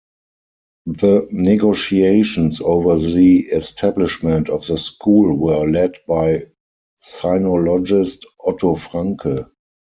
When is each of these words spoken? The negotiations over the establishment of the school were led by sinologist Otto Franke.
The 0.87 1.27
negotiations 1.29 2.59
over 2.59 2.97
the 2.97 3.37
establishment 3.41 4.49
of 4.49 4.65
the 4.65 4.79
school 4.79 5.37
were 5.37 5.69
led 5.69 5.91
by 6.07 6.45
sinologist 7.03 8.23
Otto 8.43 8.73
Franke. 8.73 9.43